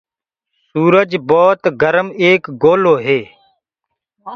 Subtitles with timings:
[0.67, 2.43] سُرج ڀوت گرم ايڪ
[2.83, 3.19] لوڪو هي۔